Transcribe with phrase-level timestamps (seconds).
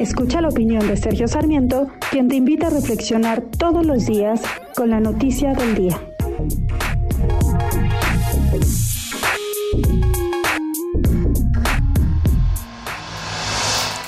[0.00, 4.40] Escucha la opinión de Sergio Sarmiento, quien te invita a reflexionar todos los días
[4.74, 6.00] con la noticia del día.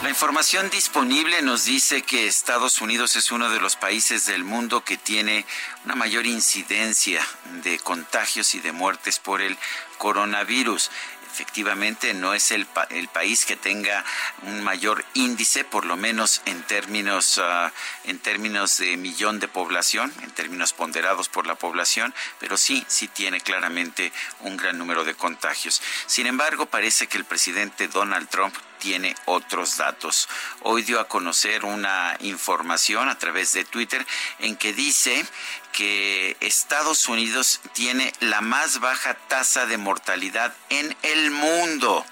[0.02, 4.82] La información disponible nos dice que Estados Unidos es uno de los países del mundo
[4.82, 5.44] que tiene
[5.84, 7.20] una mayor incidencia
[7.62, 9.58] de contagios y de muertes por el
[9.98, 10.90] coronavirus
[11.32, 14.04] efectivamente no es el, pa- el país que tenga
[14.42, 17.72] un mayor índice, por lo menos en términos, ah,
[18.04, 23.08] en términos de millón de población, en términos ponderados por la población, pero sí, sí
[23.08, 25.80] tiene claramente un gran número de contagios.
[26.06, 30.28] Sin embargo, parece que el presidente Donald Trump tiene otros datos.
[30.62, 34.04] Hoy dio a conocer una información a través de Twitter
[34.40, 35.24] en que dice
[35.70, 42.04] que Estados Unidos tiene la más baja tasa de mortalidad en el mundo.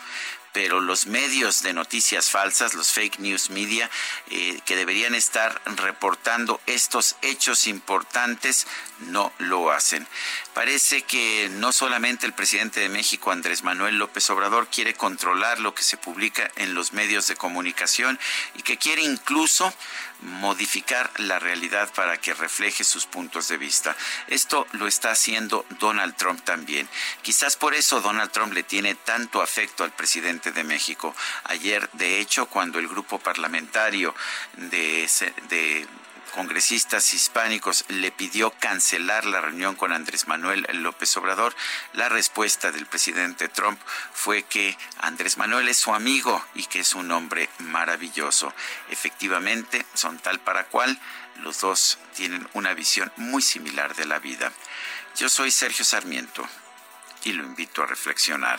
[0.52, 3.88] Pero los medios de noticias falsas, los fake news media,
[4.30, 8.66] eh, que deberían estar reportando estos hechos importantes,
[9.08, 10.06] no lo hacen.
[10.54, 15.74] Parece que no solamente el presidente de México, Andrés Manuel López Obrador, quiere controlar lo
[15.74, 18.18] que se publica en los medios de comunicación
[18.54, 19.72] y que quiere incluso
[20.22, 23.96] modificar la realidad para que refleje sus puntos de vista.
[24.26, 26.88] Esto lo está haciendo Donald Trump también.
[27.22, 31.14] Quizás por eso Donald Trump le tiene tanto afecto al presidente de México.
[31.44, 34.14] Ayer, de hecho, cuando el grupo parlamentario
[34.56, 35.08] de,
[35.50, 35.86] de
[36.30, 41.54] congresistas hispánicos le pidió cancelar la reunión con Andrés Manuel López Obrador,
[41.92, 43.78] la respuesta del presidente Trump
[44.12, 48.54] fue que Andrés Manuel es su amigo y que es un hombre maravilloso.
[48.88, 50.98] Efectivamente, son tal para cual,
[51.42, 54.52] los dos tienen una visión muy similar de la vida.
[55.16, 56.46] Yo soy Sergio Sarmiento
[57.24, 58.58] y lo invito a reflexionar.